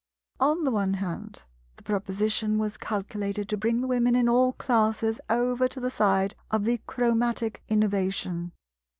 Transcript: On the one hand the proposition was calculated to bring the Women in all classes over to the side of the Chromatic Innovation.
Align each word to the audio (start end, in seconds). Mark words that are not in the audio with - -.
On 0.39 0.63
the 0.63 0.71
one 0.71 0.95
hand 0.95 1.43
the 1.75 1.83
proposition 1.83 2.57
was 2.57 2.75
calculated 2.75 3.47
to 3.49 3.55
bring 3.55 3.81
the 3.81 3.87
Women 3.87 4.15
in 4.15 4.27
all 4.27 4.53
classes 4.53 5.21
over 5.29 5.67
to 5.67 5.79
the 5.79 5.91
side 5.91 6.33
of 6.49 6.63
the 6.65 6.79
Chromatic 6.87 7.61
Innovation. 7.69 8.51